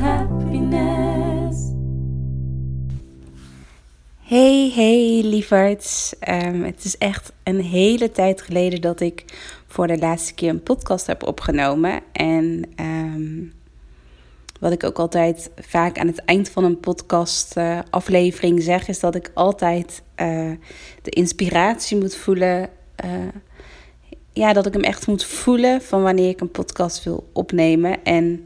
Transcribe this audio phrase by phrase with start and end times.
[0.00, 1.72] Happiness.
[4.20, 6.14] Hey, hey lieverds.
[6.18, 9.24] Ehm, het is echt een hele tijd geleden dat ik
[9.66, 12.00] voor de laatste keer een podcast heb opgenomen.
[12.12, 13.57] En ehm,
[14.58, 17.78] wat ik ook altijd vaak aan het eind van een podcast eh,
[18.56, 20.50] zeg, is dat ik altijd eh,
[21.02, 22.68] de inspiratie moet voelen.
[22.96, 23.10] eh,
[24.32, 28.04] ja, dat ik hem echt moet voelen van wanneer ik een podcast wil opnemen.
[28.04, 28.44] En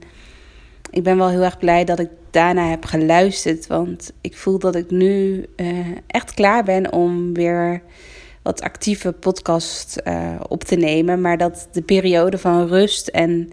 [0.91, 3.67] ik ben wel heel erg blij dat ik daarna heb geluisterd.
[3.67, 5.47] Want ik voel dat ik nu
[6.07, 7.83] echt klaar ben om weer
[8.43, 10.03] wat actieve podcast
[10.49, 11.21] op te nemen.
[11.21, 13.53] Maar dat de periode van rust en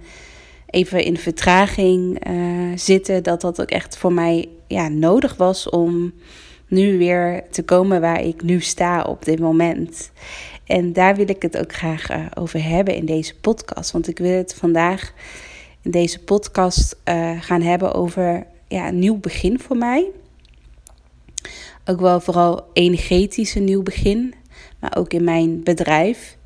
[0.70, 2.34] even in vertraging eh,
[2.76, 6.14] zitten, dat dat ook echt voor mij ja, nodig was om
[6.68, 10.12] nu weer te komen waar ik nu sta op dit moment.
[10.66, 13.92] En daar wil ik het ook graag eh, over hebben in deze podcast.
[13.92, 15.14] Want ik wil het vandaag
[15.82, 20.12] in deze podcast eh, gaan hebben over ja, een nieuw begin voor mij.
[21.86, 24.34] Ook wel vooral energetisch een nieuw begin,
[24.80, 26.38] maar ook in mijn bedrijf.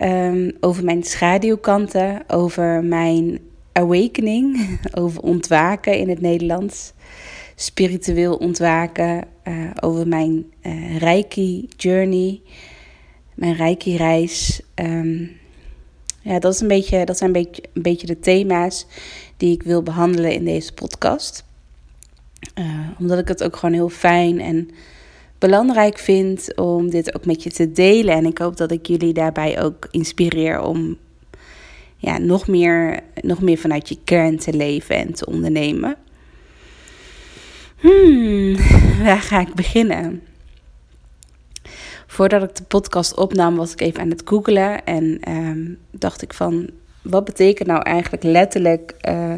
[0.00, 3.38] Ehm, over mijn schaduwkanten, over mijn
[3.72, 6.92] awakening, over ontwaken in het Nederlands.
[7.54, 12.40] Spiritueel ontwaken, eh, over mijn eh reiki journey,
[13.34, 14.60] mijn reiki reis.
[14.74, 15.22] Ehm,
[16.20, 18.86] ja, dat, is een beetje, dat zijn een beetje, een beetje de thema's
[19.36, 21.44] die ik wil behandelen in deze podcast.
[22.54, 24.70] Eh, omdat ik het ook gewoon heel fijn en
[25.40, 28.14] belangrijk vind om dit ook met je te delen.
[28.14, 30.96] En ik hoop dat ik jullie daarbij ook inspireer om
[31.96, 35.96] ja, nog, meer, nog meer vanuit je kern te leven en te ondernemen.
[37.76, 38.56] Hmm,
[39.04, 40.22] waar ga ik beginnen?
[42.06, 46.34] Voordat ik de podcast opnam, was ik even aan het googelen en ehm, dacht ik
[46.34, 46.70] van,
[47.02, 49.34] wat betekent nou eigenlijk letterlijk eh,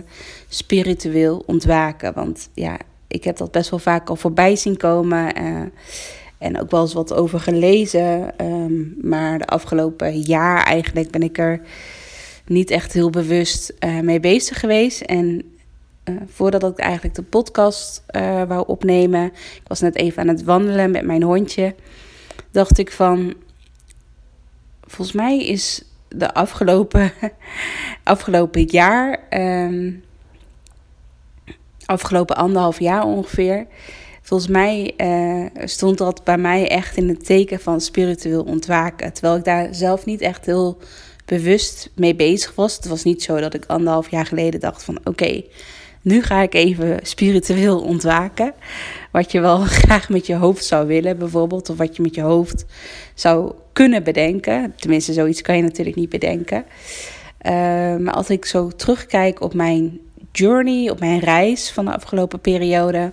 [0.49, 2.15] spiritueel ontwaken?
[2.15, 2.79] Want ja,
[3.13, 5.61] ik heb dat best wel vaak al voorbij zien komen eh,
[6.39, 8.39] en ook wel eens wat over gelezen.
[8.39, 11.61] ehm, maar de afgelopen jaar eigenlijk ben ik er
[12.47, 15.01] niet echt heel bewust eh, mee bezig geweest.
[15.01, 15.43] En
[16.05, 18.03] eh, voordat ik eigenlijk de podcast
[18.49, 19.25] wou opnemen,
[19.55, 21.75] ik was net even aan het wandelen met mijn hondje,
[22.51, 23.35] dacht ik van,
[24.81, 27.13] volgens mij is de afgelopen,
[28.03, 29.91] afgelopen jaar, ehm,
[31.87, 33.67] afgelopen anderhalf jaar ongeveer,
[34.23, 39.13] volgens mij eh, stond dat bij mij echt in het teken van spiritueel ontwaken.
[39.13, 40.79] Terwijl ik daar zelf niet echt heel
[41.25, 42.77] bewust mee bezig was.
[42.77, 45.43] Het was niet zo dat ik anderhalf jaar geleden dacht van oké,
[46.03, 48.55] nu ga ik even spiritueel ontwaken.
[49.11, 51.71] Wat je wel graag met je hoofd zou willen, bijvoorbeeld.
[51.71, 52.65] Of wat je met je hoofd
[53.15, 54.75] zou kunnen bedenken.
[54.77, 56.65] Tenminste, zoiets kan je natuurlijk niet bedenken.
[57.47, 57.53] Uh,
[57.97, 60.01] maar als ik zo terugkijk op mijn
[60.33, 63.13] journey, op mijn reis van de afgelopen periode.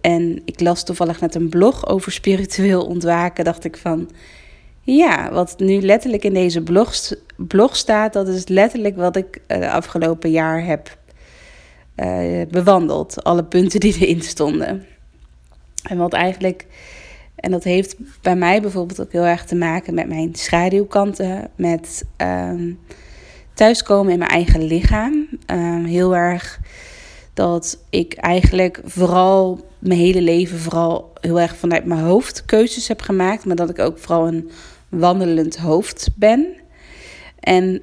[0.00, 3.44] En ik las toevallig net een blog over spiritueel ontwaken.
[3.44, 4.10] Dacht ik van.
[4.82, 6.94] Ja, wat nu letterlijk in deze blog,
[7.36, 10.98] blog staat, dat is letterlijk wat ik uh, afgelopen jaar heb
[11.96, 13.24] uh, bewandeld.
[13.24, 14.86] Alle punten die erin stonden.
[15.82, 16.66] En wat eigenlijk,
[17.34, 22.04] en dat heeft bij mij bijvoorbeeld ook heel erg te maken met mijn schaduwkanten, met
[22.16, 22.78] um,
[23.54, 25.28] thuiskomen in mijn eigen lichaam.
[25.50, 26.60] Um, heel erg
[27.34, 33.00] dat ik eigenlijk vooral mijn hele leven vooral heel erg vanuit mijn hoofd keuzes heb
[33.00, 34.50] gemaakt, maar dat ik ook vooral een
[34.88, 36.46] wandelend hoofd ben.
[37.40, 37.82] En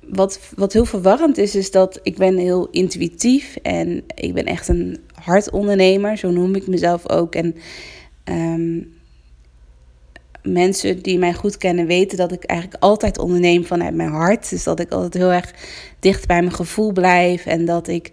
[0.00, 4.68] wat, wat heel verwarrend is, is dat ik ben heel intuïtief en ik ben echt
[4.68, 7.34] een hartondernemer, zo noem ik mezelf ook.
[7.34, 7.54] En
[8.24, 8.99] um,
[10.42, 14.50] mensen die mij goed kennen weten dat ik eigenlijk altijd onderneem vanuit mijn hart.
[14.50, 15.52] Dus dat ik altijd heel erg
[15.98, 18.12] dicht bij mijn gevoel blijf en dat ik,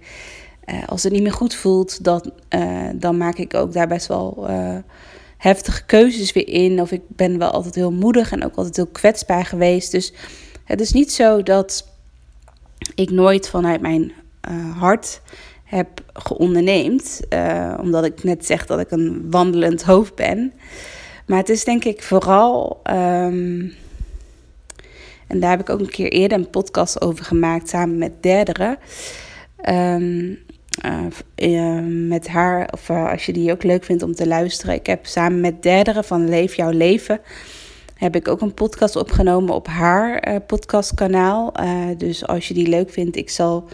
[0.66, 4.08] uh, als het niet meer goed voelt, dat, uh, dan maak ik ook daar best
[4.08, 4.78] wel uh,
[5.38, 6.82] heftige keuzes weer in.
[6.82, 9.92] Of ik ben wel altijd heel moedig en ook altijd heel kwetsbaar geweest.
[9.92, 10.14] Dus
[10.64, 11.88] het is niet zo dat
[12.96, 14.12] ik nooit vanuit mijn
[14.78, 15.22] hart
[15.64, 17.20] heb geonderneemd.
[17.82, 20.54] Omdat ik net zeg dat ik een wandelend hoofd ben.
[21.28, 22.82] Maar het is denk ik vooral.
[22.90, 23.74] Um,
[25.28, 28.78] en daar heb ik ook een keer eerder een podcast over gemaakt samen met derdere.
[29.70, 30.40] Um,
[30.86, 34.76] uh, uh, met haar, of als je die ook leuk vindt om te luisteren.
[34.76, 37.20] Ik heb samen met derdere van Leef jouw leven
[37.94, 41.54] heb ik ook een podcast opgenomen op haar podcastkanaal.
[41.98, 43.68] Dus als je die leuk vindt, ik zal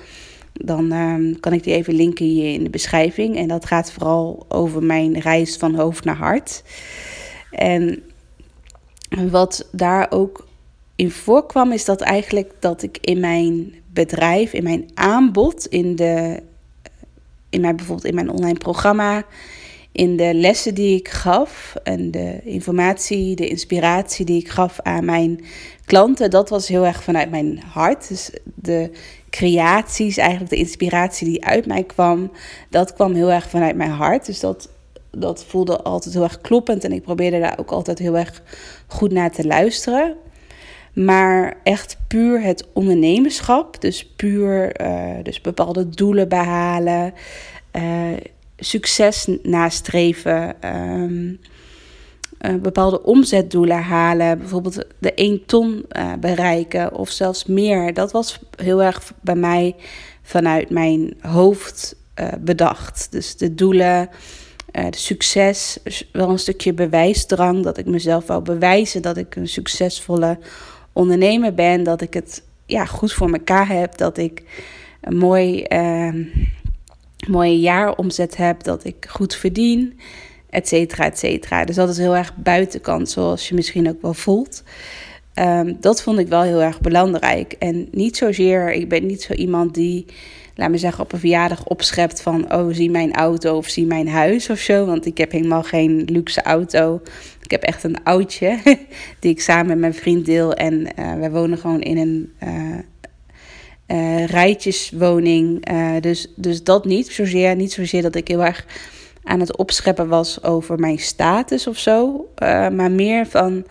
[0.54, 3.38] dan ehm, kan ik die even linken hier in de beschrijving.
[3.38, 6.64] En dat gaat vooral over mijn reis van hoofd naar hart.
[7.56, 8.04] En
[9.32, 10.48] wat daar ook
[10.96, 16.42] in voorkwam, is dat eigenlijk dat ik in mijn bedrijf, in mijn aanbod, in de
[17.54, 19.26] in mijn, bijvoorbeeld in mijn online programma,
[19.92, 25.06] in de lessen die ik gaf en de informatie, de inspiratie die ik gaf aan
[25.06, 25.44] mijn
[25.86, 28.08] klanten, dat was heel erg vanuit mijn hart.
[28.08, 28.92] Dus de
[29.30, 32.32] creaties, eigenlijk de inspiratie die uit mij kwam,
[32.70, 34.26] dat kwam heel erg vanuit mijn hart.
[34.26, 34.70] Dus dat,
[35.18, 38.42] dat voelde altijd heel erg kloppend en ik probeerde daar ook altijd heel erg
[38.88, 40.16] goed naar te luisteren.
[40.94, 47.14] Maar echt puur het ondernemerschap, dus puur uh, dus bepaalde doelen behalen,
[47.76, 48.18] uh,
[48.58, 51.40] succes nastreven, um,
[52.42, 55.86] uh, bepaalde omzetdoelen halen, bijvoorbeeld de 1 ton
[56.20, 57.94] bereiken of zelfs meer.
[57.94, 59.76] Dat was heel erg bij mij
[60.22, 61.96] vanuit mijn hoofd
[62.40, 63.08] bedacht.
[63.12, 64.10] Dus de doelen.
[64.80, 65.78] Uh, succes,
[66.12, 70.38] wel een stukje bewijsdrang, dat ik mezelf wou bewijzen dat ik een succesvolle
[70.94, 74.44] ondernemer ben, dat ik het ja, goed voor mekaar heb, dat ik
[75.02, 76.14] een mooi, uh,
[77.28, 80.00] mooie jaaromzet heb, dat ik goed verdien,
[80.50, 81.66] et cetera, et cetera.
[81.66, 84.64] Dus dat is heel erg buitenkant, zoals je misschien ook wel voelt.
[85.36, 87.54] Um, dat vond ik wel heel erg belangrijk.
[87.54, 90.06] En niet zozeer, ik ben niet zo iemand die,
[90.56, 94.08] laat me zeggen, op een verjaardag opschept van, oh, zie mijn auto of zie mijn
[94.08, 94.86] huis of zo.
[94.86, 97.02] Want ik heb helemaal geen luxe auto.
[97.42, 98.60] Ik heb echt een oudje
[99.20, 100.54] die ik samen met mijn vriend deel.
[100.54, 102.78] En uh, wij wonen gewoon in een uh,
[103.88, 105.66] uh, rijtjeswoning.
[106.00, 107.56] dus, dus dat niet zozeer.
[107.56, 108.66] Niet zozeer dat ik heel erg
[109.24, 112.30] aan het opscheppen was over mijn status of zo.
[112.72, 113.66] maar meer van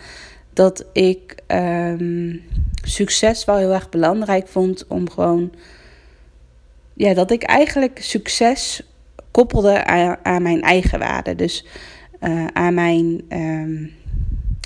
[0.52, 2.42] dat ik um,
[2.82, 5.52] succes wel heel erg belangrijk vond om gewoon.
[7.02, 8.82] Ja, dat ik eigenlijk succes
[9.30, 11.34] koppelde aan, aan mijn eigen waarde.
[11.34, 11.64] Dus
[12.20, 13.92] uh, aan mijn um,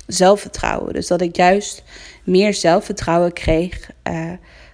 [0.07, 0.93] zelfvertrouwen.
[0.93, 1.83] Dus dat ik juist
[2.23, 4.31] meer zelfvertrouwen kreeg uh,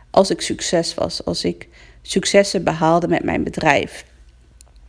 [0.10, 1.68] als ik succes was, als ik
[2.02, 4.06] successen behaalde met mijn bedrijf.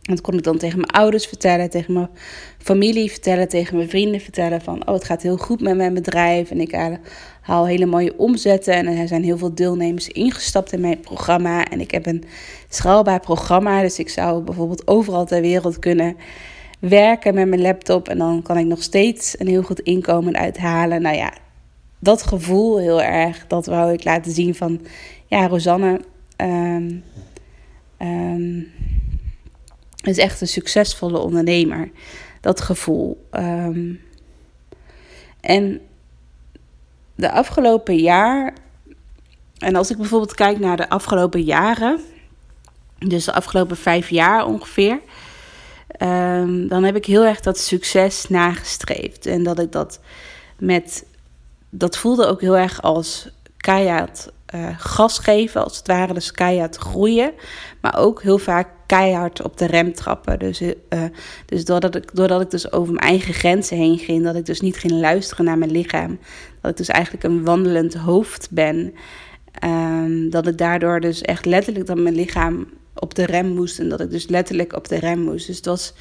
[0.01, 2.09] Dat kon ik dan tegen mijn ouders vertellen, tegen mijn
[2.57, 6.51] familie vertellen, tegen mijn vrienden vertellen van, oh het gaat heel goed met mijn bedrijf
[6.51, 6.97] en ik haal
[7.45, 11.91] hele mooie omzetten en er zijn heel veel deelnemers ingestapt in mijn programma en ik
[11.91, 12.23] heb een
[12.69, 16.15] schaalbaar programma, dus ik zou bijvoorbeeld overal ter wereld kunnen
[16.79, 21.01] werken met mijn laptop en dan kan ik nog steeds een heel goed inkomen uithalen.
[21.01, 21.33] Nou ja,
[21.99, 24.81] dat gevoel heel erg, dat wou ik laten zien van,
[25.25, 26.01] ja, Rosanne
[26.37, 27.03] um,
[27.99, 28.67] um,
[30.03, 31.89] is echt een succesvolle ondernemer.
[32.41, 33.27] Dat gevoel.
[33.31, 33.99] Um,
[35.41, 35.81] en
[37.15, 38.53] de afgelopen jaar,
[39.57, 41.99] en als ik bijvoorbeeld kijk naar de afgelopen jaren,
[42.97, 44.99] dus de afgelopen vijf jaar ongeveer,
[45.99, 49.25] um, dan heb ik heel erg dat succes nagestreefd.
[49.25, 49.99] En dat ik dat
[50.57, 51.05] met.
[51.69, 56.13] Dat voelde ook heel erg als keihard uh, gas geven, als het ware.
[56.13, 57.33] Dus keihard groeien.
[57.81, 60.39] Maar ook heel vaak keihard op de rem trappen.
[60.39, 60.73] Dus, uh,
[61.45, 64.61] dus doordat, ik, doordat ik dus over mijn eigen grenzen heen ging, dat ik dus
[64.61, 66.19] niet ging luisteren naar mijn lichaam.
[66.61, 68.93] Dat ik dus eigenlijk een wandelend hoofd ben.
[69.63, 73.79] Um, dat ik daardoor dus echt letterlijk dat mijn lichaam op de rem moest.
[73.79, 75.47] En dat ik dus letterlijk op de rem moest.
[75.47, 75.93] Dus het was,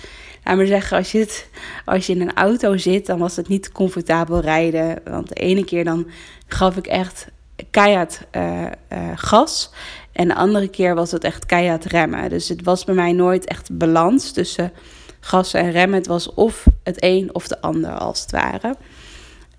[0.45, 1.49] laat maar zeggen, als je, het,
[1.85, 5.01] als je in een auto zit, dan was het niet comfortabel rijden.
[5.05, 6.07] Want de ene keer dan
[6.47, 7.27] gaf ik echt
[7.71, 9.71] keihard uh, uh, gas.
[10.13, 12.31] En de andere keer was het echt keihard remmen.
[12.31, 14.73] Dus het was bij mij nooit echt balans tussen
[15.21, 15.99] gas en remmen.
[15.99, 18.77] Het was of het een of de ander, als het ware.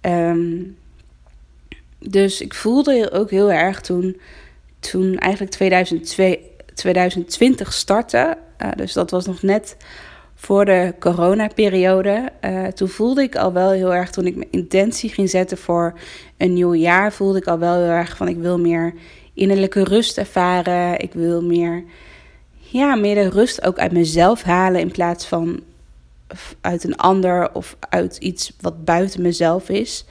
[0.01, 0.77] Um,
[1.99, 4.21] dus ik voelde ook heel erg toen,
[4.79, 8.37] toen eigenlijk 2002 2020 startte.
[8.61, 9.77] Uh, dus dat was nog net
[10.35, 12.29] voor de coronaperiode.
[12.41, 15.93] Uh, toen voelde ik al wel heel erg, toen ik mijn intentie ging zetten voor
[16.37, 18.93] een nieuw jaar, voelde ik al wel heel erg van ik wil meer
[19.33, 20.99] innerlijke rust ervaren.
[20.99, 21.83] Ik wil meer,
[22.57, 25.63] ja, meer de rust ook uit mezelf halen in plaats van
[26.61, 30.05] uit een ander of uit iets wat buiten mezelf is.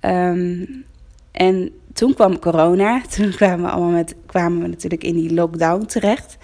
[0.00, 0.84] Um,
[1.32, 3.02] en toen kwam corona.
[3.16, 6.36] Toen kwamen we, allemaal met, kwamen we natuurlijk in die lockdown terecht.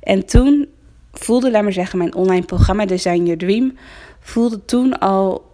[0.00, 0.68] En toen
[1.12, 3.76] voelde, laat maar zeggen, mijn online programma Design Your Dream...
[4.20, 5.45] voelde toen al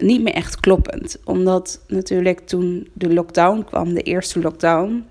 [0.00, 1.18] niet meer echt kloppend.
[1.24, 5.04] Omdat natuurlijk toen de lockdown kwam, de eerste lockdown...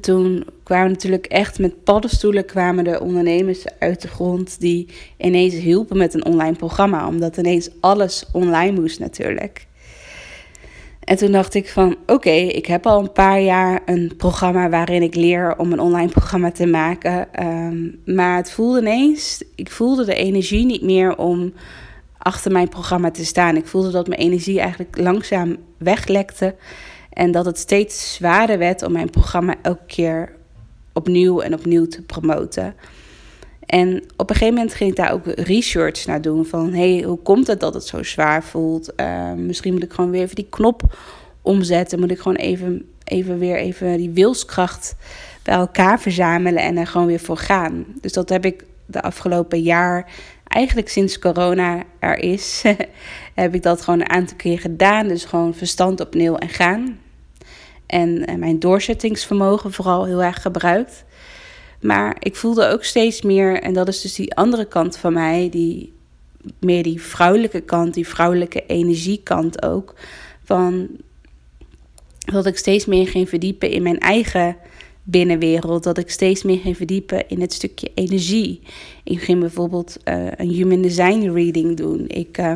[0.00, 5.96] Toen kwamen natuurlijk echt met paddenstoelen kwamen de ondernemers uit de grond die ineens hielpen
[5.96, 7.06] met een online programma.
[7.06, 9.66] Omdat ineens alles online moest natuurlijk.
[11.04, 15.02] En toen dacht ik van oké, ik heb al een paar jaar een programma waarin
[15.02, 17.32] ik leer om een online programma te maken.
[17.32, 21.52] Ehm, maar het voelde ineens, ik voelde de energie niet meer om
[22.22, 23.56] achter mijn programma te staan.
[23.56, 26.54] Ik voelde dat mijn energie eigenlijk langzaam weglekte.
[27.10, 30.32] En dat het steeds zwaarder werd om mijn programma elke keer
[30.92, 32.74] opnieuw en opnieuw te promoten.
[33.66, 36.44] En op een gegeven moment ging ik daar ook research naar doen.
[36.44, 38.92] Van hey, hoe komt het dat het zo zwaar voelt?
[38.96, 40.96] Uh, misschien moet ik gewoon weer even die knop
[41.42, 42.00] omzetten.
[42.00, 44.96] Moet ik gewoon even, even weer even die wilskracht
[45.42, 47.84] bij elkaar verzamelen en er gewoon weer voor gaan.
[48.00, 50.10] Dus dat heb ik de afgelopen jaar,
[50.52, 52.62] eigenlijk sinds corona er is,
[53.34, 55.08] heb ik dat gewoon een aantal keer gedaan.
[55.08, 56.98] Dus gewoon verstand op nul en gaan.
[57.86, 61.04] En, en mijn doorzettingsvermogen vooral heel erg gebruikt.
[61.80, 65.48] Maar ik voelde ook steeds meer, en dat is dus die andere kant van mij,
[65.50, 65.92] die
[66.60, 69.94] meer die vrouwelijke kant, die vrouwelijke energiekant ook.
[70.44, 70.88] Van
[72.18, 74.56] dat ik steeds meer ging verdiepen in mijn eigen
[75.02, 75.82] binnenwereld.
[75.82, 78.60] Dat ik steeds meer ging verdiepen in het stukje energie.
[79.04, 82.04] Ik ging bijvoorbeeld uh, een human design reading doen.
[82.08, 82.54] Ik uh,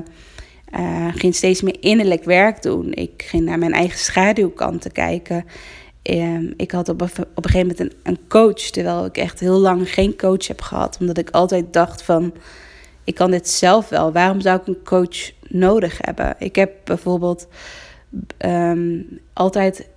[0.78, 2.92] uh, ging steeds meer innerlijk werk doen.
[2.92, 5.44] Ik ging naar mijn eigen schaduwkanten kijken.
[6.10, 9.40] Um, ik had op een, op een gegeven moment een, een, coach, terwijl ik echt
[9.40, 10.96] heel lang geen coach heb gehad.
[11.00, 12.34] Omdat ik altijd dacht van,
[13.04, 14.12] ik kan dit zelf wel.
[14.12, 16.34] Waarom zou ik een coach nodig hebben?
[16.38, 17.48] Ik heb bijvoorbeeld
[18.38, 19.88] um, altijd,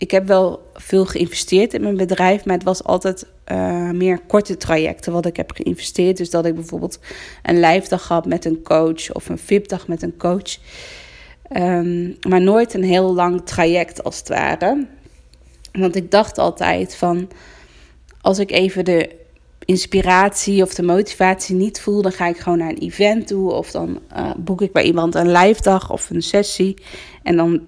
[0.00, 4.56] ik heb wel veel geïnvesteerd in mijn bedrijf, maar het was altijd uh, meer korte
[4.56, 6.16] trajecten wat ik heb geïnvesteerd.
[6.16, 6.98] Dus dat ik bijvoorbeeld
[7.42, 10.58] een lijfdag had met een coach of een VIP-dag met een coach.
[11.56, 14.86] Um, maar nooit een heel lang traject als het ware.
[15.72, 17.28] Want ik dacht altijd van,
[18.20, 19.10] als ik even de
[19.64, 23.52] inspiratie of de motivatie niet voel, dan ga ik gewoon naar een event toe.
[23.52, 26.76] Of dan uh, boek ik bij iemand een live dag of een sessie.
[27.22, 27.60] En dan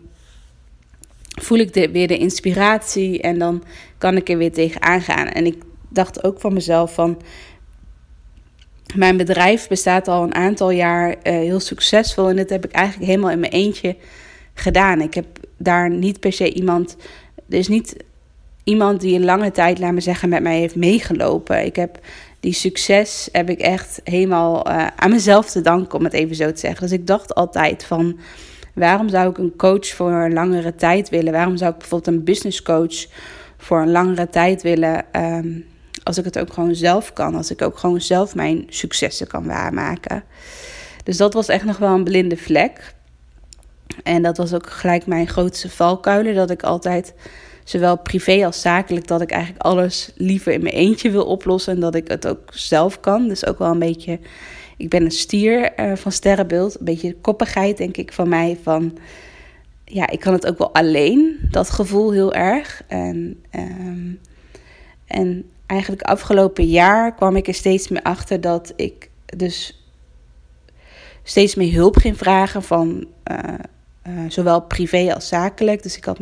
[1.40, 3.62] voel ik weer de inspiratie en dan
[3.98, 5.26] kan ik er weer tegenaan gaan.
[5.26, 7.20] En ik dacht ook van mezelf van...
[8.94, 12.28] Mijn bedrijf bestaat al een aantal jaar uh, heel succesvol.
[12.28, 13.96] En dat heb ik eigenlijk helemaal in mijn eentje
[14.54, 15.00] gedaan.
[15.00, 16.96] Ik heb daar niet per se iemand
[17.52, 17.96] er is niet
[18.64, 21.64] iemand die een lange tijd, laat me zeggen, met mij heeft meegelopen.
[21.64, 21.98] Ik heb
[22.40, 26.52] die succes heb ik echt helemaal uh, aan mezelf te danken, om het even zo
[26.52, 26.80] te zeggen.
[26.80, 28.18] Dus ik dacht altijd van,
[28.72, 31.32] waarom zou ik een coach voor een langere tijd willen?
[31.32, 33.06] Waarom zou ik bijvoorbeeld een business coach
[33.56, 35.04] voor een langere tijd willen?
[35.16, 35.64] Um,
[36.02, 39.46] als ik het ook gewoon zelf kan, als ik ook gewoon zelf mijn successen kan
[39.46, 40.24] waarmaken.
[41.04, 42.94] Dus dat was echt nog wel een blinde vlek.
[44.02, 46.34] En dat was ook gelijk mijn grootste valkuilen.
[46.34, 47.14] Dat ik altijd,
[47.64, 51.74] zowel privé als zakelijk, dat ik eigenlijk alles liever in mijn eentje wil oplossen.
[51.74, 53.28] En dat ik het ook zelf kan.
[53.28, 54.18] Dus ook wel een beetje.
[54.82, 56.78] Ik ben een stier uh, van sterrenbeeld.
[56.78, 58.58] Een beetje koppigheid, denk ik, van mij.
[58.62, 58.98] Van
[59.84, 61.38] ja, ik kan het ook wel alleen.
[61.50, 62.82] Dat gevoel heel erg.
[62.88, 64.20] En, um,
[65.06, 69.84] en eigenlijk afgelopen jaar kwam ik er steeds meer achter dat ik dus
[71.22, 73.06] steeds meer hulp ging vragen van.
[73.30, 73.38] Uh,
[74.08, 75.82] uh, zowel privé als zakelijk.
[75.82, 76.18] Dus ik had,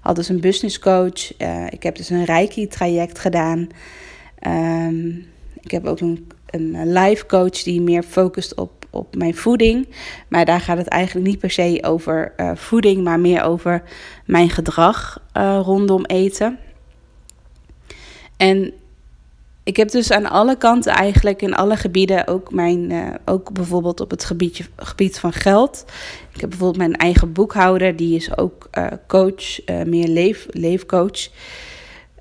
[0.00, 1.36] had dus een business coach.
[1.68, 3.68] Ik heb dus een Reiki-traject gedaan.
[4.46, 5.26] Um,
[5.60, 6.26] ik heb ook een,
[6.56, 9.88] een life coach die meer focust op, op mijn voeding.
[10.28, 13.82] Maar daar gaat het eigenlijk niet per se over voeding, maar meer over
[14.24, 15.20] mijn gedrag
[15.62, 16.58] rondom eten.
[18.36, 18.72] En
[19.64, 22.92] ik heb dus aan alle kanten eigenlijk in alle gebieden ook mijn,
[23.24, 25.84] ook bijvoorbeeld op het gebiedje, gebied van geld.
[26.34, 28.70] Ik heb bijvoorbeeld mijn eigen boekhouder, die is ook
[29.06, 31.28] coach, meer leef, leefcoach.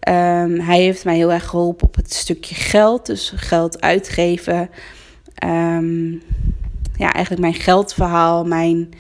[0.08, 4.70] Um, hij heeft mij heel erg geholpen op het stukje geld, dus geld uitgeven.
[5.44, 6.22] Um,
[6.98, 8.94] ja, eigenlijk mijn geldverhaal, mijn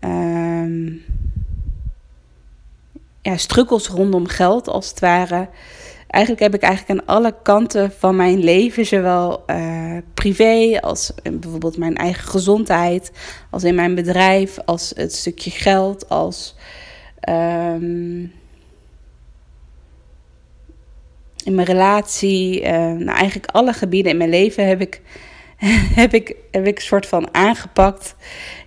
[0.00, 1.04] um,
[3.22, 5.48] ja, strukkels rondom geld als het ware
[6.16, 11.76] eigenlijk heb ik eigenlijk aan alle kanten van mijn leven, zowel uh, privé als bijvoorbeeld
[11.76, 13.12] mijn eigen gezondheid,
[13.50, 16.54] als in mijn bedrijf, als het stukje geld, als
[21.46, 25.00] in mijn relatie, uh, nou eigenlijk alle gebieden in mijn leven heb ik,
[26.00, 28.14] heb ik, heb ik soort van aangepakt.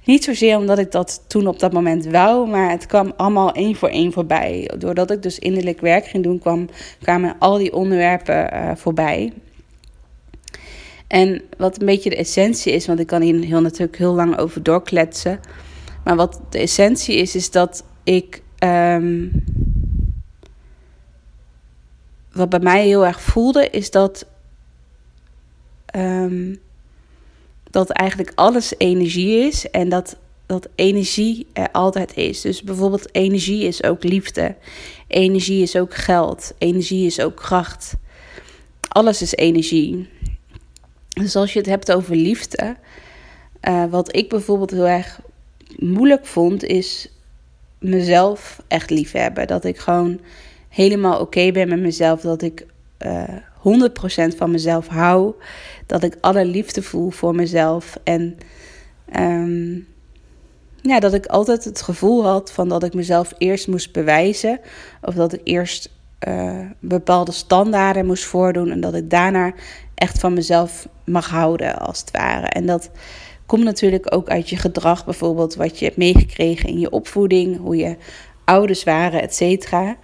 [0.05, 3.75] Niet zozeer omdat ik dat toen op dat moment wou, maar het kwam allemaal één
[3.75, 4.71] voor één voorbij.
[4.77, 6.69] Doordat ik dus innerlijk werk ging doen, kwam,
[7.01, 9.33] kwamen al die onderwerpen uh, voorbij.
[11.07, 14.37] En wat een beetje de essentie is, want ik kan hier heel natuurlijk heel lang
[14.37, 15.39] over doorkletsen.
[16.03, 18.41] Maar wat de essentie is, is dat ik.
[18.63, 19.43] Um,
[22.39, 24.25] wat bij mij heel erg voelde, is dat.
[25.95, 26.59] Um,
[27.71, 32.41] dat eigenlijk alles energie is en dat dat energie er altijd is.
[32.41, 34.55] Dus bijvoorbeeld energie is ook liefde.
[35.07, 36.53] Energie is ook geld.
[36.57, 37.93] Energie is ook kracht.
[38.87, 40.09] Alles is energie.
[41.09, 42.75] Dus als je het hebt over liefde,
[43.61, 45.21] uh, wat ik bijvoorbeeld heel erg
[45.77, 47.09] moeilijk vond, is
[47.79, 49.47] mezelf echt lief hebben.
[49.47, 50.19] Dat ik gewoon
[50.69, 52.21] helemaal oké ben met mezelf.
[52.21, 52.65] Dat ik
[53.05, 55.33] uh, eh, 100% van mezelf hou.
[55.85, 57.97] Dat ik alle liefde voel voor mezelf.
[58.03, 58.37] En
[59.15, 59.87] um,
[60.81, 64.59] ja, dat ik altijd het gevoel had van dat ik mezelf eerst moest bewijzen.
[65.01, 65.89] Of dat ik eerst
[66.27, 68.71] uh, bepaalde standaarden moest voordoen.
[68.71, 69.53] En dat ik daarna
[69.95, 72.45] echt van mezelf mag houden, als het ware.
[72.47, 72.91] En dat
[73.45, 77.75] komt natuurlijk ook uit je gedrag, bijvoorbeeld wat je hebt meegekregen in je opvoeding, hoe
[77.75, 77.95] je
[78.45, 79.97] ouders waren, et cetera.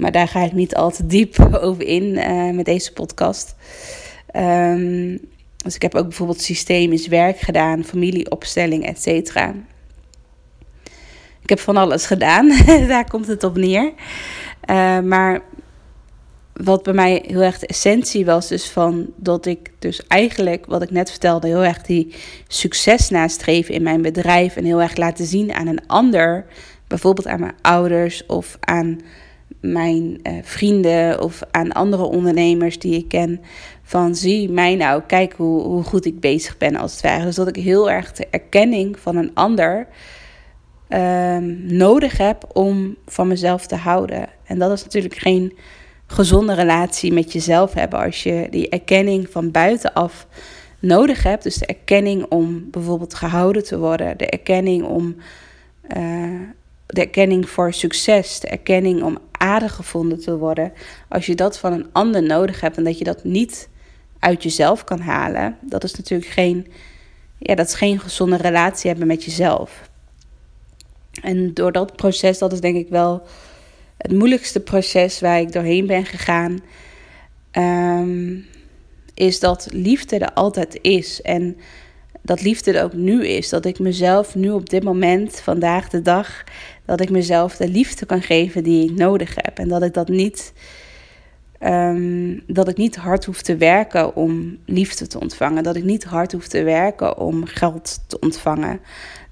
[0.00, 3.54] Maar daar ga ik niet al te diep over in uh, met deze podcast.
[4.36, 5.20] Um,
[5.56, 9.54] dus ik heb ook bijvoorbeeld systemisch werk gedaan, familieopstelling, et cetera.
[11.42, 12.52] Ik heb van alles gedaan,
[12.88, 13.92] daar komt het op neer.
[14.70, 15.40] Uh, maar
[16.52, 20.82] wat bij mij heel erg de essentie was, dus van dat ik dus eigenlijk, wat
[20.82, 22.14] ik net vertelde, heel erg die
[22.48, 26.46] succes nastreven in mijn bedrijf en heel erg laten zien aan een ander,
[26.86, 29.00] bijvoorbeeld aan mijn ouders of aan
[29.60, 33.40] mijn uh, vrienden of aan andere ondernemers die ik ken,
[33.82, 37.24] van zie mij nou, kijk hoe, hoe goed ik bezig ben als het ware.
[37.24, 39.86] Dus dat ik heel erg de erkenning van een ander
[40.88, 44.28] um, nodig heb om van mezelf te houden.
[44.44, 45.56] En dat is natuurlijk geen
[46.06, 50.26] gezonde relatie met jezelf hebben als je die erkenning van buitenaf
[50.78, 51.42] nodig hebt.
[51.42, 55.16] Dus de erkenning om bijvoorbeeld gehouden te worden, de erkenning om
[55.96, 56.40] uh,
[56.86, 60.72] de erkenning voor succes, de erkenning om aardig gevonden te worden.
[61.08, 63.68] Als je dat van een ander nodig hebt en dat je dat niet
[64.18, 66.66] uit jezelf kan halen, dat is natuurlijk geen,
[67.38, 69.90] ja, dat is geen gezonde relatie hebben met jezelf.
[71.22, 73.22] En door dat proces, dat is denk ik wel
[73.96, 76.60] het moeilijkste proces waar ik doorheen ben gegaan,
[77.52, 78.46] um,
[79.14, 81.22] is dat liefde er altijd is.
[81.22, 81.56] En
[82.22, 83.48] dat liefde er ook nu is.
[83.48, 86.44] Dat ik mezelf nu op dit moment, vandaag de dag,
[86.90, 89.58] dat ik mezelf de liefde kan geven die ik nodig heb.
[89.58, 90.52] En dat ik dat niet.
[91.60, 95.62] Um, dat ik niet hard hoef te werken om liefde te ontvangen.
[95.62, 98.80] Dat ik niet hard hoef te werken om geld te ontvangen.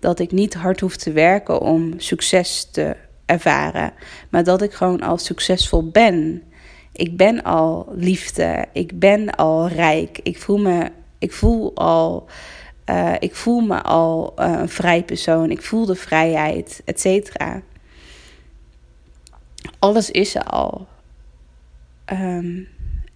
[0.01, 3.93] Dat ik niet hard hoef te werken om succes te ervaren.
[4.31, 6.43] Maar dat ik gewoon al succesvol ben.
[6.93, 8.65] Ik ben al liefde.
[8.73, 10.21] Ik ben al rijk.
[10.23, 12.29] Ik voel me, ik voel al,
[12.91, 15.51] uh, ik voel me al uh, een vrij persoon.
[15.51, 17.63] Ik voel de vrijheid, et cetera.
[19.79, 20.87] Alles is er al.
[22.13, 22.69] Um,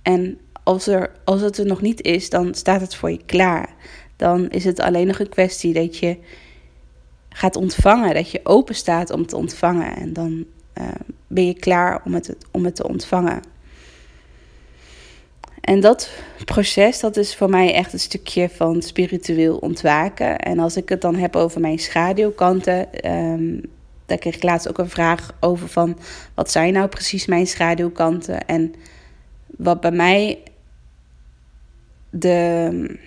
[0.03, 3.75] en als, er, als het er nog niet is, dan staat het voor je klaar.
[4.17, 6.19] Dan is het alleen nog een kwestie dat je
[7.29, 9.97] gaat ontvangen, dat je open staat om te ontvangen.
[9.97, 10.45] En dan
[10.81, 10.89] uh,
[11.27, 13.43] ben je klaar om het, om het te ontvangen.
[15.63, 16.11] En dat
[16.45, 20.39] proces, dat is voor mij echt een stukje van spiritueel ontwaken.
[20.39, 23.61] En als ik het dan heb over mijn schaduwkanten, um,
[24.07, 25.99] daar kreeg ik laatst ook een vraag over van...
[26.35, 28.47] wat zijn nou precies mijn schaduwkanten?
[28.47, 28.75] En
[29.47, 30.39] wat bij mij
[32.11, 32.99] de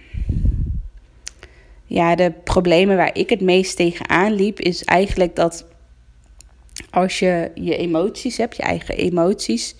[1.85, 5.65] ja, de problemen waar ik het meest tegenaan liep, is eigenlijk dat
[6.89, 9.75] als je je emoties hebt, je eigen emoties.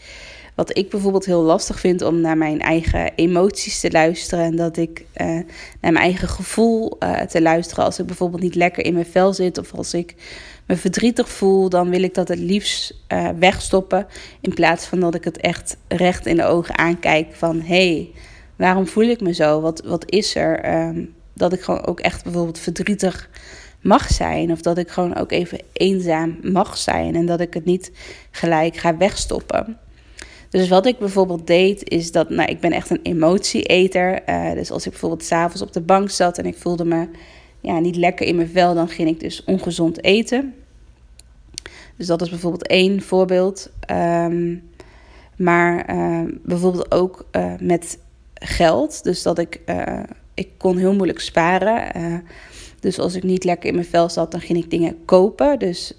[0.56, 4.46] Wat ik bijvoorbeeld heel lastig vind om naar mijn eigen emoties te luisteren.
[4.46, 5.46] En dat ik uh, naar
[5.80, 7.84] mijn eigen gevoel uh, te luisteren.
[7.84, 10.16] Als ik bijvoorbeeld niet lekker in mijn vel zit of als ik
[10.68, 14.08] me verdrietig voel, dan wil ik dat het liefst uh, wegstoppen.
[14.42, 18.12] In plaats van dat ik het echt recht in de ogen aankijk van hé, hey,
[18.56, 19.62] waarom voel ik me zo?
[19.62, 20.86] Wat, wat is er?
[20.88, 23.30] Um, dat ik gewoon ook echt bijvoorbeeld verdrietig
[23.82, 24.52] mag zijn.
[24.52, 27.16] Of dat ik gewoon ook even eenzaam mag zijn.
[27.16, 27.92] En dat ik het niet
[28.32, 29.78] gelijk ga wegstoppen.
[30.56, 34.30] Dus wat ik bijvoorbeeld deed, is dat, nou, ik ben echt een emotieeter.
[34.30, 37.08] Uh, dus als ik bijvoorbeeld s'avonds op de bank zat en ik voelde me
[37.60, 40.54] ja, niet lekker in mijn vel, dan ging ik dus ongezond eten.
[41.96, 43.72] Dus dat is bijvoorbeeld één voorbeeld.
[43.92, 44.70] Um,
[45.38, 48.00] maar uh, bijvoorbeeld ook uh, met
[48.34, 49.04] geld.
[49.04, 49.62] Dus dat ik
[50.34, 51.98] ik kon heel moeilijk sparen.
[51.98, 52.18] Uh,
[52.80, 55.60] dus als ik niet lekker in mijn vel zat, dan ging ik dingen kopen.
[55.60, 55.94] Dus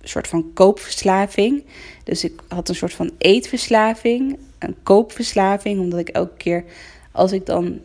[0.00, 1.64] een soort van koopverslaving.
[2.04, 6.64] Dus ik had een soort van eetverslaving, een koopverslaving, omdat ik elke keer
[7.12, 7.80] als ik dan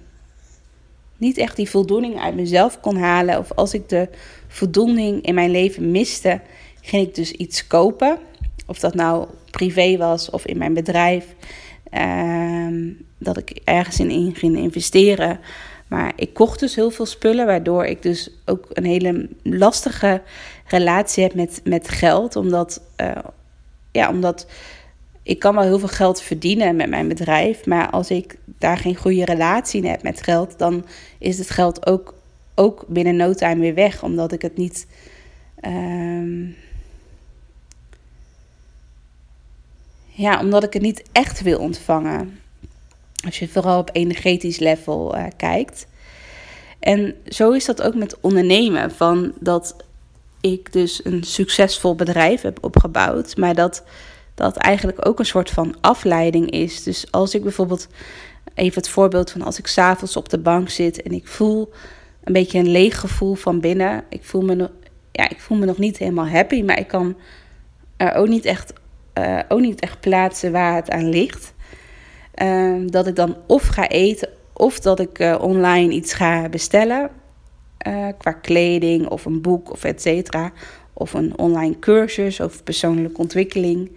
[1.18, 4.10] niet echt die voldoening uit mezelf kon halen, of als ik de
[4.48, 6.42] voldoening in mijn leven miste,
[6.82, 8.18] ging ik dus iets kopen.
[8.66, 11.26] Of dat nou privé was of in mijn bedrijf.
[11.94, 15.40] Uh, dat ik ergens in ging investeren
[15.88, 20.22] Maar ik kocht dus heel veel spullen, waardoor ik dus ook een hele lastige
[20.66, 22.36] relatie heb met, met geld.
[22.36, 23.12] Omdat, uh,
[23.98, 24.46] ja, omdat
[25.24, 27.66] ik kan wel heel veel geld verdienen met mijn bedrijf.
[27.66, 30.86] Maar als ik daar geen goede relatie in heb met geld, dan
[31.18, 32.14] is het geld ook,
[32.56, 34.04] ook binnen no time weer weg.
[34.04, 34.88] Omdat ik het niet.
[35.62, 36.56] Uh,
[40.06, 42.40] ja, omdat ik het niet echt wil ontvangen.
[43.26, 45.88] Als je vooral op energetisch level uh, kijkt.
[46.80, 48.92] En zo is dat ook met ondernemen.
[48.92, 49.76] Van dat
[50.42, 53.38] ik dus een succesvol bedrijf heb opgebouwd.
[53.38, 53.84] Maar dat
[54.38, 56.84] dat eigenlijk ook een soort van afleiding is.
[56.84, 57.88] Dus als ik bijvoorbeeld,
[58.54, 61.74] even het voorbeeld van als ik s'avonds op de bank zit en ik voel
[62.24, 64.04] een beetje een leeg gevoel van binnen.
[64.10, 64.70] Ik voel me, nog,
[65.12, 67.18] ja, ik voel me nog niet helemaal happy, maar ik kan
[67.98, 68.74] er ook niet echt,
[69.18, 71.54] uh, ook niet echt plaatsen waar het aan ligt.
[72.44, 77.10] Uh, dat ik dan of ga eten of dat ik uh, online iets ga bestellen.
[77.88, 80.52] Uh, qua kleding of een boek of et cetera.
[80.94, 83.92] Of een online cursus of persoonlijke ontwikkeling.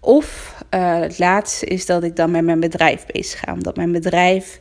[0.00, 3.52] Of uh, het laatste is dat ik dan met mijn bedrijf bezig ga.
[3.52, 4.60] Omdat mijn bedrijf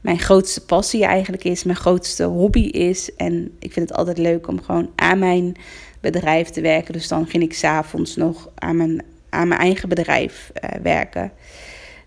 [0.00, 3.14] mijn grootste passie eigenlijk is, mijn grootste hobby is.
[3.14, 5.56] En ik vind het altijd leuk om gewoon aan mijn
[6.00, 6.92] bedrijf te werken.
[6.92, 11.32] Dus dan ging ik s'avonds nog aan mijn, aan mijn eigen bedrijf uh, werken.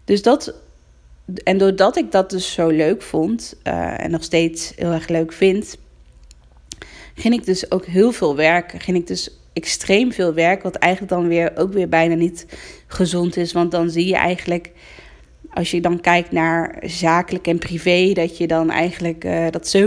[0.06, 0.54] Dus dat.
[1.44, 5.34] En doordat ik dat dus zo leuk vond uh, en nog steeds heel erg leuk
[5.34, 5.78] vind,
[7.16, 8.80] ging ik dus ook heel veel werken.
[8.80, 12.46] Ging ik dus extreem veel werk, wat eigenlijk dan weer ook weer bijna niet
[12.88, 13.54] gezond is.
[13.54, 14.72] Want dan zie je eigenlijk,
[15.54, 19.78] als je dan kijkt naar zakelijk en privé, dat je dan eigenlijk uh, dat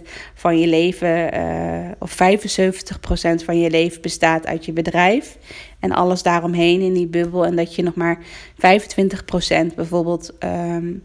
[0.00, 0.02] 70%
[0.34, 5.36] van je leven uh, of 75% van je leven bestaat uit je bedrijf.
[5.80, 7.46] En alles daaromheen in die bubbel.
[7.46, 8.18] En dat je nog maar
[8.54, 10.32] 25% bijvoorbeeld.
[10.44, 11.02] Um,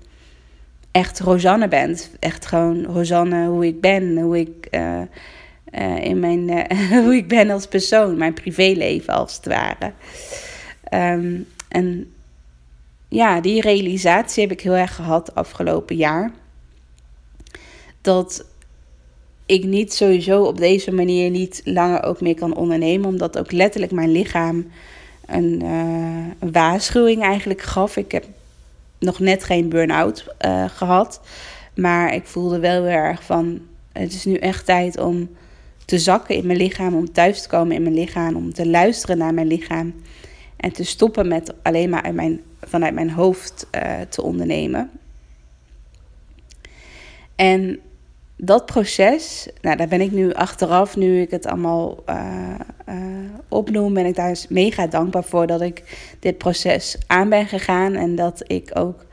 [0.92, 2.10] echt Rosanne bent.
[2.20, 5.02] Echt gewoon Rosanne, hoe ik ben, hoe ik uh,
[5.72, 9.92] uh, in mijn, uh, hoe ik ben als persoon, mijn privéleven als het ware.
[10.94, 12.14] Um, en
[13.08, 16.32] ja, die realisatie heb ik heel erg gehad afgelopen jaar.
[18.02, 18.46] Dat
[19.46, 23.92] ik niet sowieso op deze manier niet langer ook meer kan ondernemen, omdat ook letterlijk
[23.92, 24.68] mijn lichaam
[25.26, 25.62] een,
[26.40, 27.98] een waarschuwing eigenlijk gaf.
[27.98, 28.26] Ik heb
[29.00, 30.26] nog net geen burn-out
[30.68, 31.22] gehad,
[31.76, 35.30] maar ik voelde wel heel erg van: het is nu echt tijd om
[35.86, 39.18] te zakken in mijn lichaam, om thuis te komen in mijn lichaam, om te luisteren
[39.18, 39.94] naar mijn lichaam
[40.58, 44.92] en te stoppen met alleen maar uit mijn, vanuit mijn hoofd uh, te ondernemen.
[47.36, 47.80] En
[48.38, 52.56] dat proces, nou, daar ben ik nu achteraf, nu ik het allemaal uh,
[52.90, 52.96] uh,
[53.48, 55.84] opnoem, ben ik daar mega dankbaar voor dat ik
[56.20, 59.06] dit proces aan ben gegaan en dat ik ook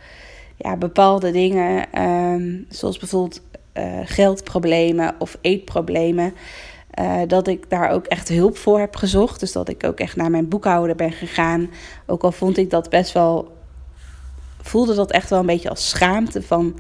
[0.57, 3.41] ja, bepaalde dingen, um, zoals bijvoorbeeld
[3.75, 6.35] uh, geldproblemen of eetproblemen.
[7.27, 9.41] Dat ik daar ook echt hulp voor heb gezocht.
[9.41, 11.71] Dus dat ik ook echt naar mijn boekhouder ben gegaan.
[12.07, 13.57] Ook al vond ik dat best wel.
[14.61, 16.79] voelde dat echt wel een beetje als schaamte van.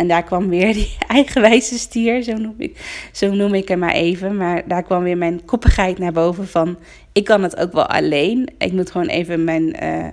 [0.00, 3.94] En daar kwam weer die eigenwijze stier, zo noem, ik, zo noem ik hem maar
[3.94, 4.36] even.
[4.36, 6.78] Maar daar kwam weer mijn koppigheid naar boven van...
[7.12, 8.48] ik kan het ook wel alleen.
[8.58, 9.84] Ik moet gewoon even mijn...
[9.84, 10.06] Uh,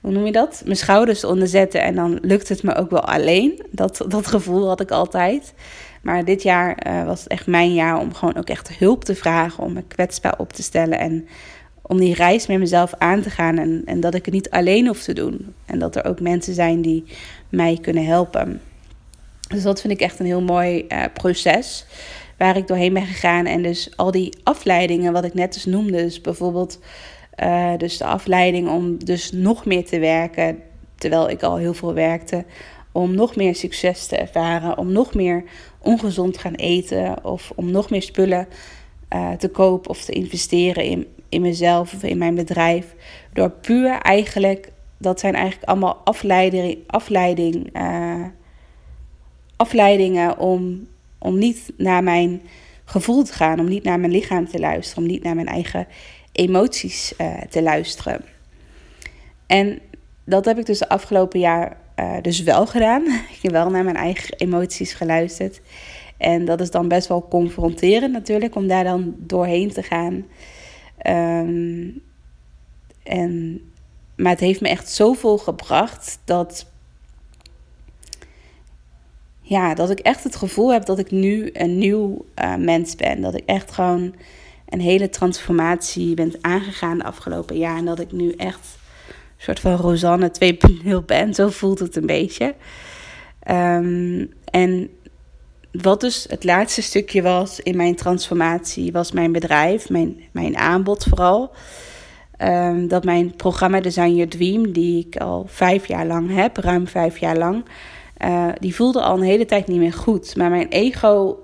[0.00, 0.62] hoe noem je dat?
[0.64, 3.62] Mijn schouders onderzetten en dan lukt het me ook wel alleen.
[3.70, 5.54] Dat, dat gevoel had ik altijd.
[6.02, 9.14] Maar dit jaar uh, was het echt mijn jaar om gewoon ook echt hulp te
[9.14, 11.28] vragen, om me kwetsbaar op te stellen en
[11.82, 14.86] om die reis met mezelf aan te gaan en, en dat ik het niet alleen
[14.86, 15.54] hoef te doen.
[15.66, 17.04] En dat er ook mensen zijn die
[17.48, 18.60] mij kunnen helpen.
[19.52, 21.86] Dus dat vind ik echt een heel mooi uh, proces
[22.36, 23.46] waar ik doorheen ben gegaan.
[23.46, 26.78] En dus al die afleidingen, wat ik net dus noemde, dus bijvoorbeeld
[27.42, 30.58] uh, dus de afleiding om dus nog meer te werken,
[30.94, 32.44] terwijl ik al heel veel werkte,
[32.92, 35.44] om nog meer succes te ervaren, om nog meer
[35.78, 38.48] ongezond gaan eten of om nog meer spullen
[39.14, 42.94] uh, te kopen of te investeren in, in mezelf of in mijn bedrijf.
[43.32, 47.70] Door puur eigenlijk, dat zijn eigenlijk allemaal afleiding, afleiding,
[49.62, 50.86] afleidingen om,
[51.18, 52.42] om niet naar mijn
[52.84, 55.86] gevoel te gaan, om niet naar mijn lichaam te luisteren, om niet naar mijn eigen
[56.32, 58.24] emoties uh, te luisteren.
[59.46, 59.78] En
[60.24, 63.02] dat heb ik dus de afgelopen jaar uh, dus wel gedaan.
[63.36, 65.60] Ik heb wel naar mijn eigen emoties geluisterd.
[66.16, 70.26] En dat is dan best wel confronterend natuurlijk, om daar dan doorheen te gaan.
[71.06, 72.02] Um,
[73.02, 73.60] en,
[74.16, 76.71] maar het heeft me echt zoveel gebracht dat,
[79.42, 83.20] ja, dat ik echt het gevoel heb dat ik nu een nieuw uh, mens ben.
[83.20, 84.14] Dat ik echt gewoon
[84.68, 87.76] een hele transformatie ben aangegaan de afgelopen jaar.
[87.76, 88.78] En dat ik nu echt
[89.36, 90.30] soort van Rosanne
[90.84, 91.34] 2.0 ben.
[91.34, 92.54] Zo voelt het een beetje.
[93.50, 94.90] Um, En
[95.72, 101.04] wat dus het laatste stukje was in mijn transformatie, was mijn bedrijf, mijn, mijn aanbod
[101.04, 101.50] vooral.
[102.36, 106.88] Ehm, dat mijn programma Design Your Dream, die ik al vijf jaar lang heb, ruim
[106.88, 107.64] vijf jaar lang,
[108.24, 110.36] uh, die voelde al een hele tijd niet meer goed.
[110.36, 111.42] Maar mijn ego,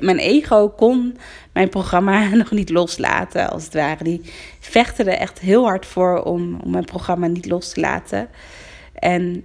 [0.00, 1.16] mijn ego kon
[1.52, 4.04] mijn programma nog niet loslaten, als het ware.
[4.04, 4.20] Die
[4.60, 8.28] vechtte er echt heel hard voor om, om mijn programma niet los te laten.
[8.94, 9.44] En,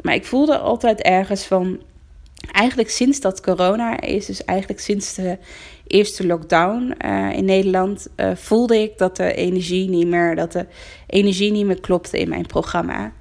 [0.00, 1.80] maar ik voelde altijd ergens van
[2.52, 5.38] eigenlijk sinds dat corona is, dus eigenlijk sinds de
[5.86, 10.66] eerste lockdown uh, in Nederland, uh, voelde ik dat de energie niet meer, dat de
[11.06, 13.12] energie niet meer klopte in mijn programma.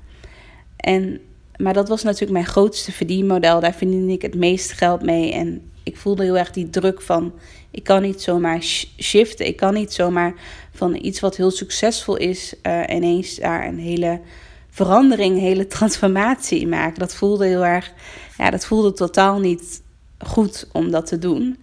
[0.77, 1.21] En,
[1.63, 3.59] maar dat was natuurlijk mijn grootste verdienmodel.
[3.59, 5.33] Daar verdiende ik het meeste geld mee.
[5.33, 7.33] En ik voelde heel erg die druk van,
[7.71, 8.61] ik kan niet zomaar
[8.99, 9.45] shiften.
[9.45, 10.33] Ik kan niet zomaar
[10.73, 14.21] van iets wat heel succesvol is, uh, ineens daar een hele
[14.69, 16.99] verandering, een hele transformatie in maken.
[16.99, 17.93] Dat voelde heel erg
[18.37, 19.81] ja, dat voelde totaal niet
[20.17, 21.57] goed om dat te doen.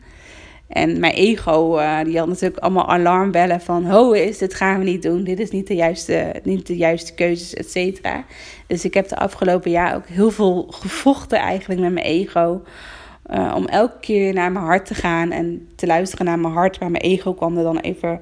[0.71, 3.85] En mijn ego, uh, die had natuurlijk allemaal alarmbellen van...
[3.85, 7.15] ho is, dit gaan we niet doen, dit is niet de juiste, niet de juiste
[7.15, 8.25] keuzes, et cetera.
[8.67, 12.63] Dus ik heb de afgelopen jaar ook heel veel gevochten eigenlijk met mijn ego...
[13.35, 16.81] Uh, om elke keer naar mijn hart te gaan en te luisteren naar mijn hart.
[16.81, 18.21] Maar mijn ego kwam er dan even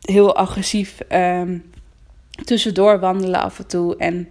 [0.00, 1.64] heel agressief um,
[2.44, 3.96] tussendoor wandelen af en toe.
[3.96, 4.28] En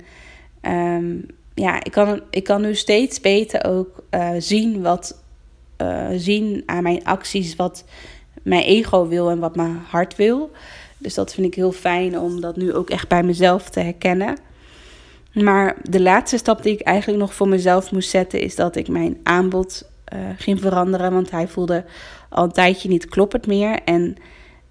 [0.61, 5.18] um, ja, ik kan, ik kan nu steeds beter ook uh, zien wat
[5.81, 7.83] uh, zien aan mijn acties wat
[8.43, 10.51] mijn ego wil en wat mijn hart wil.
[10.97, 14.37] Dus dat vind ik heel fijn om dat nu ook echt bij mezelf te herkennen.
[15.33, 18.87] Maar de laatste stap die ik eigenlijk nog voor mezelf moest zetten is dat ik
[18.87, 21.13] mijn aanbod uh, ging veranderen.
[21.13, 21.85] Want hij voelde
[22.29, 23.79] al een tijdje niet kloppend meer.
[23.85, 24.15] En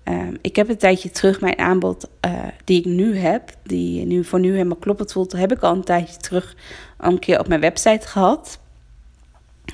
[0.05, 2.33] uh, ik heb een tijdje terug mijn aanbod uh,
[2.64, 5.85] die ik nu heb, die nu voor nu helemaal kloppend voelt, heb ik al een
[5.85, 6.57] tijdje terug
[6.99, 8.59] een keer op mijn website gehad.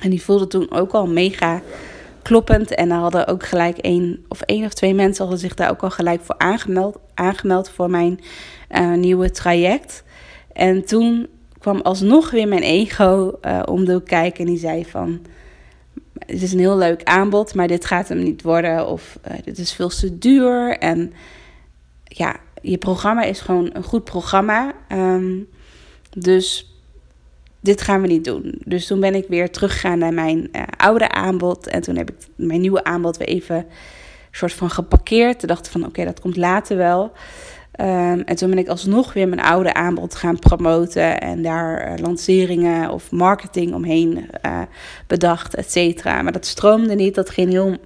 [0.01, 1.61] En die voelde toen ook al mega
[2.21, 2.75] kloppend.
[2.75, 5.83] En er hadden ook gelijk één of één of twee mensen hadden zich daar ook
[5.83, 8.19] al gelijk voor aangemeld, aangemeld voor mijn
[8.71, 10.03] uh, nieuwe traject.
[10.53, 11.27] En toen
[11.59, 15.21] kwam alsnog weer mijn ego uh, om de kijken en die zei van
[16.25, 18.87] het is een heel leuk aanbod, maar dit gaat hem niet worden.
[18.87, 20.77] Of uh, dit is veel te duur.
[20.77, 21.13] En
[22.03, 24.73] ja, je programma is gewoon een goed programma.
[24.89, 25.47] Um,
[26.17, 26.74] dus
[27.65, 28.61] dit gaan we niet doen.
[28.65, 31.67] Dus toen ben ik weer teruggegaan naar mijn uh, oude aanbod.
[31.67, 33.65] En toen heb ik mijn nieuwe aanbod weer even
[34.31, 35.39] soort van geparkeerd.
[35.39, 37.11] Toen dacht van oké, dat komt later wel.
[37.79, 42.05] Um, en toen ben ik alsnog weer mijn oude aanbod gaan promoten en daar uh,
[42.05, 44.61] lanceringen of marketing omheen uh,
[45.07, 46.21] bedacht, et cetera.
[46.21, 47.77] Maar dat stroomde niet, dat ging heel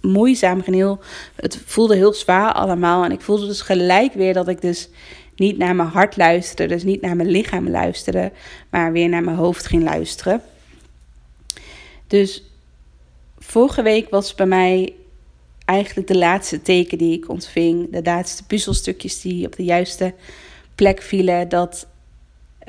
[0.00, 1.00] moeizaam, ging heel,
[1.36, 3.04] het voelde heel zwaar allemaal.
[3.04, 4.88] En ik voelde dus gelijk weer dat ik dus
[5.42, 8.32] niet naar mijn hart luisterde, dus niet naar mijn lichaam luisterde,
[8.70, 10.42] maar weer naar mijn hoofd ging luisteren.
[12.06, 12.44] Dus
[13.38, 14.94] vorige week was bij mij
[15.64, 20.14] eigenlijk de laatste teken die ik ontving, de laatste puzzelstukjes die op de juiste
[20.74, 21.86] plek vielen, dat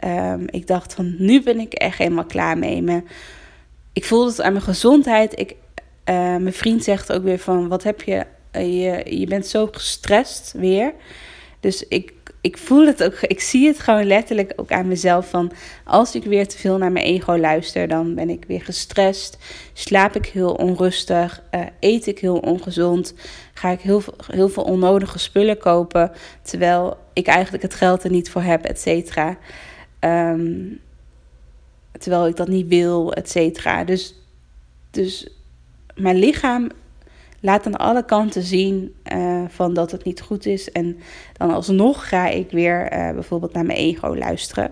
[0.03, 2.81] um, ik dacht van nu ben ik echt helemaal klaar mee.
[2.81, 3.03] Me,
[3.93, 5.39] ik voelde het aan mijn gezondheid.
[5.39, 9.47] Ik, uh, mijn vriend zegt ook weer van wat heb je, uh, je, je bent
[9.47, 10.93] zo gestrest weer.
[11.59, 15.51] Dus ik ik voel het ook, ik zie het gewoon letterlijk ook aan mezelf van
[15.85, 19.37] als ik weer te veel naar mijn ego luister, dan ben ik weer gestrest,
[19.73, 23.13] slaap ik heel onrustig, uh, eet ik heel ongezond,
[23.53, 28.29] ga ik heel, heel veel onnodige spullen kopen, terwijl ik eigenlijk het geld er niet
[28.29, 29.37] voor heb, et cetera.
[29.99, 30.79] Um,
[31.99, 33.83] terwijl ik dat niet wil, et cetera.
[33.83, 34.15] Dus,
[34.91, 35.27] dus
[35.95, 36.69] mijn lichaam
[37.43, 40.71] laat aan alle kanten zien uh, van dat het niet goed is.
[40.71, 40.97] En
[41.33, 44.71] dan alsnog ga ik weer uh, bijvoorbeeld naar mijn ego luisteren.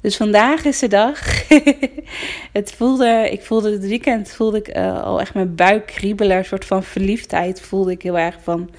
[0.00, 1.48] Dus vandaag is de dag.
[2.52, 6.36] het voelde, ik voelde het weekend voelde ik uh, al echt mijn buik kriebelen.
[6.36, 8.70] Een soort van verliefdheid voelde ik heel erg van.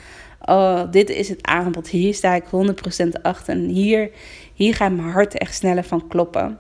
[0.42, 1.88] Oh, dit is het aanbod.
[1.88, 3.54] Hier sta ik 100% achter.
[3.54, 4.10] En hier,
[4.54, 6.60] hier gaat mijn hart echt sneller van kloppen.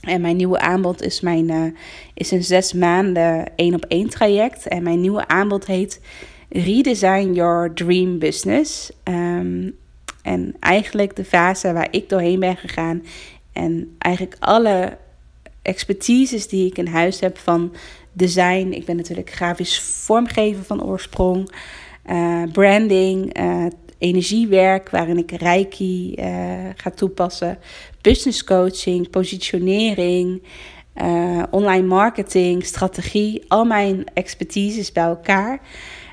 [0.00, 1.64] En mijn nieuwe aanbod is, mijn, uh,
[2.14, 4.68] is een zes maanden één op één traject.
[4.68, 6.00] En mijn nieuwe aanbod heet
[6.48, 8.90] Redesign Your Dream Business.
[9.04, 9.76] Um,
[10.22, 13.02] en eigenlijk de fase waar ik doorheen ben gegaan.
[13.52, 14.96] En eigenlijk alle
[15.62, 17.74] expertises die ik in huis heb van
[18.12, 18.72] design.
[18.72, 21.50] Ik ben natuurlijk grafisch vormgever van oorsprong.
[22.10, 23.66] Uh, branding, uh,
[23.98, 26.24] energiewerk, waarin ik Reiki uh,
[26.76, 27.58] ga toepassen,
[28.00, 30.42] business coaching, positionering,
[31.02, 35.60] uh, online marketing, strategie, al mijn expertises bij elkaar.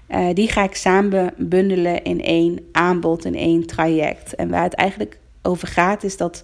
[0.09, 4.35] Uh, die ga ik samen bundelen in één aanbod, in één traject.
[4.35, 6.43] En waar het eigenlijk over gaat, is dat,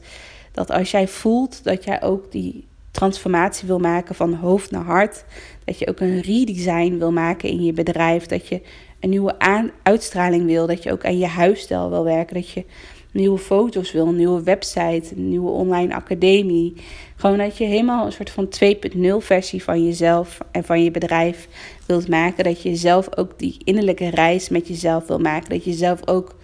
[0.52, 5.24] dat als jij voelt dat jij ook die transformatie wil maken van hoofd naar hart.
[5.66, 8.26] Dat je ook een redesign wil maken in je bedrijf.
[8.26, 8.62] Dat je
[9.02, 9.36] een nieuwe
[9.84, 10.68] uitstraling wil.
[10.68, 12.36] Dat je ook aan je huisstijl wil werken.
[12.36, 12.66] Dat je
[13.12, 16.74] nieuwe foto's wil, een nieuwe website, een nieuwe online academie.
[17.16, 18.50] Gewoon dat je helemaal een soort van
[18.94, 21.48] 2.0 versie van jezelf en van je bedrijf
[21.86, 22.44] wilt maken.
[22.44, 25.50] Dat je zelf ook die innerlijke reis met jezelf wil maken.
[25.50, 26.36] Dat je zelf ook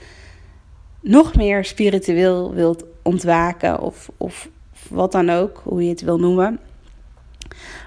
[1.02, 4.50] nog meer spiritueel wilt ontwaken of, of
[4.90, 6.60] wat dan ook, hoe je het wil noemen.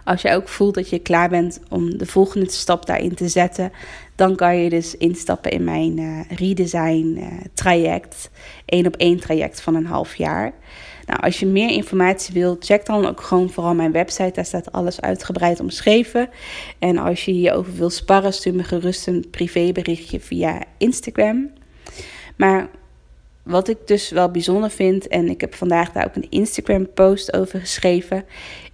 [0.05, 3.73] Als je ook voelt dat je klaar bent om de volgende stap daarin te zetten,
[4.21, 8.31] dan kan je dus instappen in mijn uh, redesign uh, traject.
[8.65, 10.53] één op één traject van een half jaar.
[11.07, 14.33] Nou, als je meer informatie wilt, check dan ook gewoon vooral mijn website.
[14.33, 16.29] Daar staat alles uitgebreid omschreven.
[16.79, 21.51] En als je hierover wil sparren, stuur me gerust een privéberichtje via Instagram.
[22.37, 22.69] Maar
[23.43, 27.61] wat ik dus wel bijzonder vind, en ik heb vandaag daar ook een Instagram-post over
[27.61, 28.25] geschreven,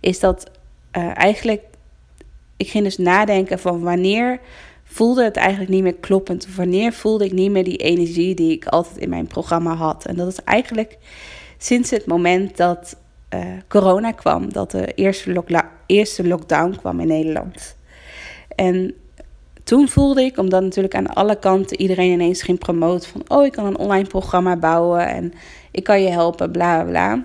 [0.00, 0.50] is dat
[0.96, 1.62] uh, eigenlijk,
[2.56, 4.40] ik ging dus nadenken van wanneer
[4.86, 6.54] voelde het eigenlijk niet meer kloppend.
[6.54, 10.04] Wanneer voelde ik niet meer die energie die ik altijd in mijn programma had.
[10.06, 10.98] En dat is eigenlijk
[11.58, 12.96] sinds het moment dat
[13.34, 15.44] uh, corona kwam, dat de eerste,
[15.86, 17.76] eerste lockdown kwam in Nederland.
[18.54, 18.94] En
[19.64, 23.52] toen voelde ik, omdat natuurlijk aan alle kanten iedereen ineens ging promoten van, oh, ik
[23.52, 25.32] kan een online programma bouwen en
[25.70, 27.24] ik kan je helpen, bla bla.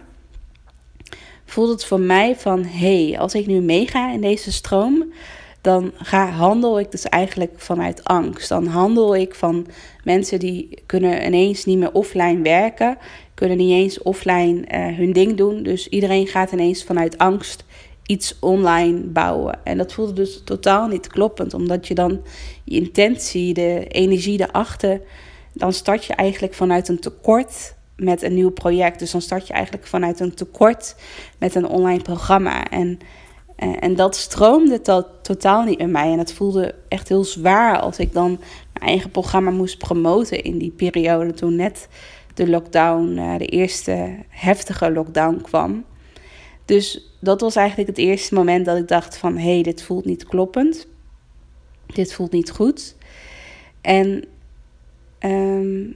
[1.45, 5.13] Voelde het voor mij van, hé, hey, als ik nu meega in deze stroom,
[5.61, 8.49] dan ga, handel ik dus eigenlijk vanuit angst.
[8.49, 9.67] Dan handel ik van
[10.03, 12.97] mensen die kunnen ineens niet meer offline werken,
[13.33, 15.63] kunnen niet eens offline uh, hun ding doen.
[15.63, 17.63] Dus iedereen gaat ineens vanuit angst
[18.05, 19.59] iets online bouwen.
[19.63, 22.21] En dat voelde dus totaal niet kloppend, omdat je dan
[22.63, 25.01] je intentie, de energie erachter,
[25.53, 28.99] dan start je eigenlijk vanuit een tekort met een nieuw project.
[28.99, 30.95] Dus dan start je eigenlijk vanuit een tekort
[31.37, 32.69] met een online programma.
[32.69, 33.07] En, eh,
[33.61, 36.11] en dat stroomde tot, totaal niet in mij.
[36.11, 38.29] En het voelde echt heel zwaar als ik dan
[38.73, 41.87] mijn eigen programma moest promoten in die periode toen net
[42.33, 45.85] de lockdown, eh, de eerste heftige lockdown kwam.
[46.65, 49.37] Dus dat was eigenlijk het eerste moment dat ik dacht van...
[49.37, 50.87] hé, hey, dit voelt niet kloppend.
[51.85, 52.95] Dit voelt niet goed.
[53.81, 54.25] En
[55.19, 55.91] ehm,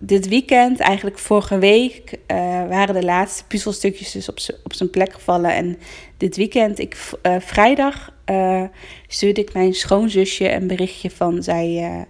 [0.00, 2.36] dit weekend, eigenlijk vorige week, uh,
[2.68, 5.54] waren de laatste puzzelstukjes dus op, op zijn plek gevallen.
[5.54, 5.78] En
[6.16, 8.62] dit weekend, ik, uh, vrijdag, uh,
[9.06, 11.42] stuurde ik mijn schoonzusje een berichtje van...
[11.42, 12.06] zij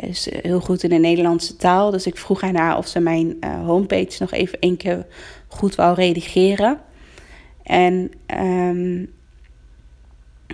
[0.00, 1.90] is heel goed in de Nederlandse taal.
[1.90, 5.06] Dus ik vroeg haar of ze mijn homepage nog even één keer
[5.48, 6.80] goed wou redigeren.
[7.62, 8.10] En
[8.40, 9.12] um,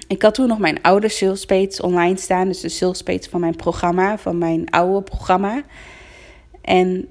[0.09, 2.48] ik had toen nog mijn oude salespage online staan.
[2.48, 5.62] Dus de salespage van mijn programma, van mijn oude programma.
[6.66, 7.09] En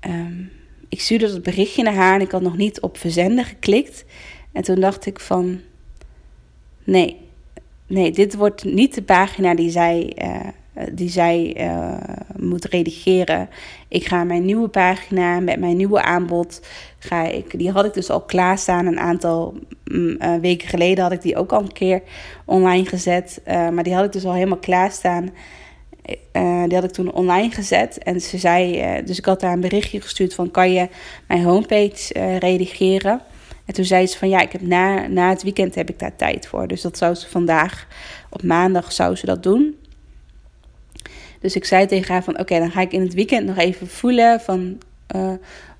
[0.00, 0.50] um,
[0.88, 4.04] ik stuurde dat berichtje naar haar en ik had nog niet op verzenden geklikt.
[4.52, 5.60] En toen dacht ik van,
[6.84, 7.20] nee,
[7.86, 11.94] nee, dit wordt niet de pagina die zij, uh, die zij uh,
[12.36, 13.48] moet redigeren.
[13.88, 16.66] Ik ga mijn nieuwe pagina met mijn nieuwe aanbod,
[16.98, 18.86] ga ik, die had ik dus al klaarstaan.
[18.86, 22.02] Een aantal mm, uh, weken geleden had ik die ook al een keer
[22.44, 23.40] online gezet.
[23.44, 25.30] maar die had ik dus al helemaal klaarstaan.
[26.32, 27.98] Uh, die had ik toen online gezet.
[27.98, 30.88] En ze zei, uh, dus ik had daar een berichtje gestuurd van, kan je
[31.28, 33.20] mijn homepage uh, redigeren?
[33.64, 36.16] En toen zei ze van, ja, ik heb na, na het weekend heb ik daar
[36.16, 36.66] tijd voor.
[36.66, 37.86] Dus dat zou ze vandaag,
[38.30, 39.76] op maandag zou ze dat doen.
[41.40, 43.88] Dus ik zei tegen haar van, oké, dan ga ik in het weekend nog even
[43.88, 44.78] voelen van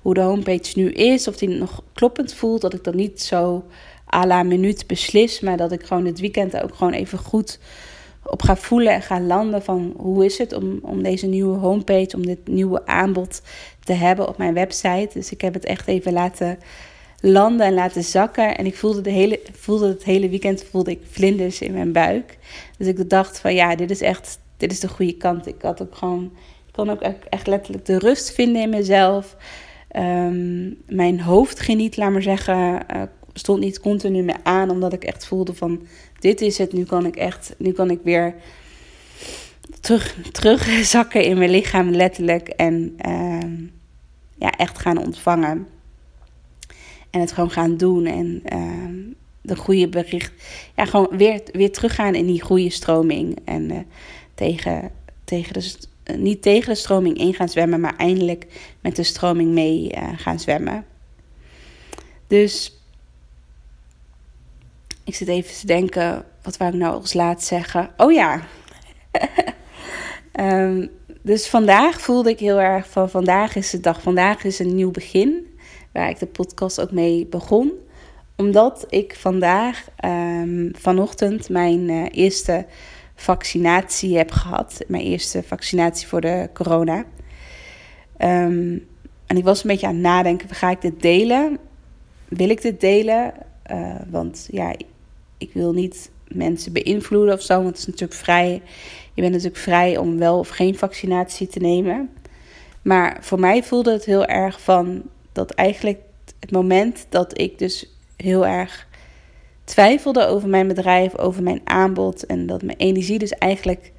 [0.01, 1.27] hoe de homepage nu is.
[1.27, 2.61] Of die nog kloppend voelt.
[2.61, 3.65] Dat ik dat niet zo
[4.13, 5.39] à la minuut beslis.
[5.39, 7.59] Maar dat ik gewoon het weekend ook gewoon even goed
[8.29, 12.15] op ga voelen en ga landen van hoe is het om, om deze nieuwe homepage,
[12.15, 13.41] om dit nieuwe aanbod
[13.83, 15.09] te hebben op mijn website.
[15.13, 16.57] Dus ik heb het echt even laten
[17.21, 18.57] landen en laten zakken.
[18.57, 22.37] En ik voelde, de hele, voelde het hele weekend voelde ik vlinders in mijn buik.
[22.77, 25.47] Dus ik dacht van ja, dit is echt, dit is de goede kant.
[25.47, 26.31] Ik had ook gewoon,
[26.67, 29.35] ik kon ook echt letterlijk de rust vinden in mezelf.
[29.95, 33.01] Um, mijn hoofd ging niet, laat maar zeggen, uh,
[33.33, 35.87] stond niet continu meer aan, omdat ik echt voelde van
[36.19, 38.35] dit is het, nu kan ik echt, nu kan ik weer
[39.81, 43.67] terug, terugzakken in mijn lichaam letterlijk en uh,
[44.35, 45.67] ja, echt gaan ontvangen.
[47.09, 50.31] En het gewoon gaan doen en uh, de goede bericht,
[50.75, 53.77] ja, gewoon weer, weer teruggaan in die goede stroming en uh,
[54.35, 54.91] tegen,
[55.23, 55.75] tegen de,
[56.17, 58.45] niet tegen de stroming in gaan zwemmen, maar eindelijk
[58.81, 60.85] met de stroming mee uh, gaan zwemmen.
[62.27, 62.76] Dus
[65.07, 67.89] ik zit even te denken, wat wou ik nou als laat zeggen?
[67.97, 68.41] Oh ja.
[70.39, 70.89] um,
[71.21, 74.01] dus vandaag voelde ik heel erg van vandaag is de dag.
[74.01, 75.57] Vandaag is een nieuw begin.
[75.93, 77.71] Waar ik de podcast ook mee begon.
[78.35, 82.65] omdat ik vandaag, ehm, vanochtend, mijn eh, eerste
[83.15, 84.83] vaccinatie heb gehad.
[84.87, 87.05] Mijn eerste vaccinatie voor de corona.
[88.17, 88.77] Ehm,
[89.27, 91.57] en ik was een beetje aan het nadenken, ga ik dit delen?
[92.27, 93.33] Wil ik dit delen?
[93.71, 94.75] Uh, want ja,
[95.37, 98.61] ik wil niet mensen beïnvloeden of zo, want het is natuurlijk vrij.
[99.13, 102.09] Je bent natuurlijk vrij om wel of geen vaccinatie te nemen.
[102.81, 105.99] Maar voor mij voelde het heel erg van dat eigenlijk
[106.39, 108.87] het moment dat ik dus heel erg
[109.63, 113.91] twijfelde over mijn bedrijf, over mijn aanbod en dat mijn energie dus eigenlijk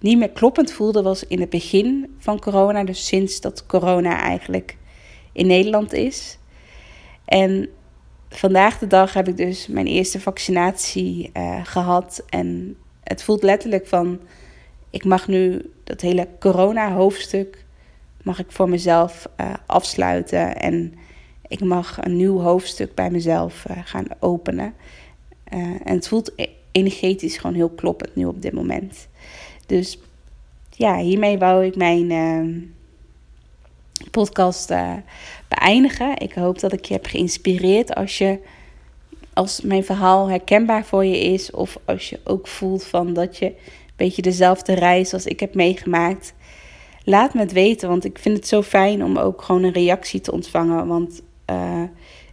[0.00, 2.84] niet meer kloppend voelde, was in het begin van corona.
[2.84, 4.76] Dus sinds dat corona eigenlijk
[5.32, 6.38] in Nederland is.
[7.24, 7.68] En
[8.28, 12.24] vandaag de dag heb ik dus mijn eerste vaccinatie uh, gehad.
[12.28, 14.20] En het voelt letterlijk van,
[14.90, 17.64] ik mag nu dat hele corona-hoofdstuk
[18.22, 20.56] mag ik voor mezelf uh, afsluiten.
[20.56, 20.94] En
[21.48, 24.74] ik mag een nieuw hoofdstuk bij mezelf uh, gaan openen.
[25.84, 29.08] en het voelt e-, energetisch gewoon heel kloppend nu op dit moment.
[29.66, 29.98] Dus
[30.70, 32.74] ja, hiermee wou ik mijn
[34.10, 34.72] podcast
[35.48, 36.18] beëindigen.
[36.18, 38.38] Ik hoop dat ik je heb geïnspireerd als je
[39.32, 43.46] als mijn verhaal herkenbaar voor je is of als je ook voelt van dat je
[43.46, 43.54] een
[43.96, 46.34] beetje dezelfde reis als ik heb meegemaakt.
[47.04, 50.20] Laat me het weten, want ik vind het zo fijn om ook gewoon een reactie
[50.20, 50.86] te ontvangen.
[50.86, 51.82] Want uh,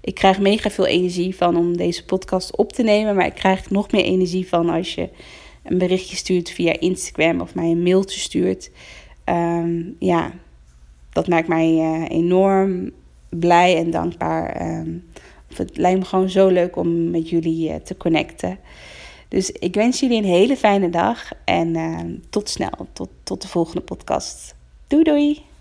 [0.01, 3.15] ik krijg mega veel energie van om deze podcast op te nemen.
[3.15, 5.09] Maar ik krijg nog meer energie van als je
[5.63, 8.71] een berichtje stuurt via Instagram of mij een mailtje stuurt.
[9.25, 10.31] Um, ja,
[11.09, 12.91] dat maakt mij uh, enorm
[13.39, 14.77] blij en dankbaar.
[14.79, 15.03] Um,
[15.55, 18.59] het lijkt me gewoon zo leuk om met jullie uh, te connecten.
[19.27, 22.87] Dus ik wens jullie een hele fijne dag en uh, tot snel.
[22.93, 24.55] Tot, tot de volgende podcast.
[24.87, 25.54] Doei doei!